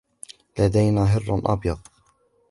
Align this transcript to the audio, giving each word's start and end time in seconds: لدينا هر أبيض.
لدينا 0.59 1.01
هر 1.03 1.41
أبيض. 1.53 1.79